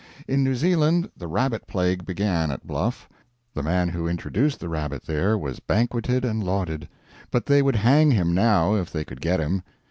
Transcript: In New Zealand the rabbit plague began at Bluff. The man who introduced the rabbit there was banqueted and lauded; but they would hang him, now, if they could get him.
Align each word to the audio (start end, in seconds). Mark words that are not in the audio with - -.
In 0.27 0.43
New 0.43 0.55
Zealand 0.55 1.11
the 1.15 1.27
rabbit 1.27 1.67
plague 1.67 2.07
began 2.07 2.49
at 2.49 2.65
Bluff. 2.65 3.07
The 3.53 3.61
man 3.61 3.89
who 3.89 4.07
introduced 4.07 4.59
the 4.59 4.67
rabbit 4.67 5.03
there 5.05 5.37
was 5.37 5.59
banqueted 5.59 6.25
and 6.25 6.43
lauded; 6.43 6.89
but 7.29 7.45
they 7.45 7.61
would 7.61 7.75
hang 7.75 8.09
him, 8.09 8.33
now, 8.33 8.73
if 8.73 8.91
they 8.91 9.05
could 9.05 9.21
get 9.21 9.39
him. 9.39 9.61